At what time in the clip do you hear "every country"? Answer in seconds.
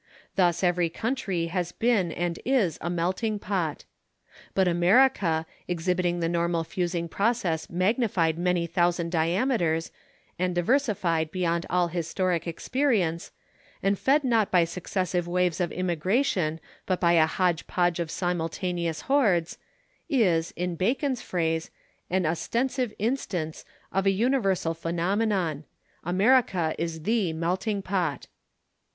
0.63-1.45